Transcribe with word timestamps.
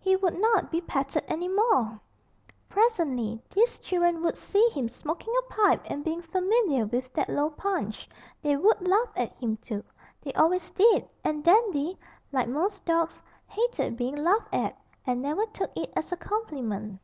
He 0.00 0.16
would 0.16 0.34
not 0.36 0.72
be 0.72 0.80
petted 0.80 1.22
any 1.28 1.46
more! 1.46 2.00
Presently 2.68 3.40
these 3.54 3.78
children 3.78 4.20
would 4.24 4.36
see 4.36 4.68
him 4.70 4.88
smoking 4.88 5.32
a 5.38 5.54
pipe 5.54 5.82
and 5.86 6.04
being 6.04 6.20
familiar 6.20 6.84
with 6.84 7.12
that 7.12 7.28
low 7.28 7.48
Punch. 7.50 8.08
They 8.42 8.56
would 8.56 8.88
laugh 8.88 9.10
at 9.14 9.30
him 9.36 9.58
too 9.58 9.84
they 10.20 10.32
always 10.32 10.68
did 10.72 11.08
and 11.22 11.44
Dandy, 11.44 11.96
like 12.32 12.48
most 12.48 12.84
dogs, 12.84 13.22
hated 13.46 13.96
being 13.96 14.16
laughed 14.16 14.52
at, 14.52 14.76
and 15.06 15.22
never 15.22 15.46
took 15.46 15.70
it 15.76 15.92
as 15.94 16.10
a 16.10 16.16
compliment. 16.16 16.98